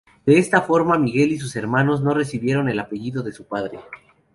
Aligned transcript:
De 0.25 0.39
esta 0.39 0.63
forma 0.63 0.97
Miguel 0.97 1.31
y 1.31 1.37
sus 1.37 1.55
hermanos, 1.55 2.01
no 2.01 2.15
recibieron 2.15 2.67
el 2.69 2.79
apellido 2.79 3.21
de 3.21 3.31
su 3.33 3.45
padre. 3.45 3.79